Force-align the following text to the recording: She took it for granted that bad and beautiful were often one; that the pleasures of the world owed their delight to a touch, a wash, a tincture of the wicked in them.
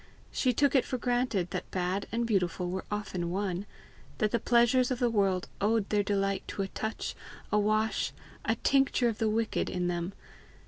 She 0.31 0.51
took 0.51 0.73
it 0.73 0.83
for 0.83 0.97
granted 0.97 1.51
that 1.51 1.69
bad 1.69 2.07
and 2.11 2.25
beautiful 2.25 2.71
were 2.71 2.85
often 2.89 3.29
one; 3.29 3.67
that 4.17 4.31
the 4.31 4.39
pleasures 4.39 4.89
of 4.89 4.97
the 4.97 5.11
world 5.11 5.47
owed 5.61 5.89
their 5.89 6.01
delight 6.01 6.41
to 6.47 6.63
a 6.63 6.69
touch, 6.69 7.13
a 7.51 7.59
wash, 7.59 8.11
a 8.43 8.55
tincture 8.55 9.09
of 9.09 9.19
the 9.19 9.29
wicked 9.29 9.69
in 9.69 9.85
them. 9.89 10.13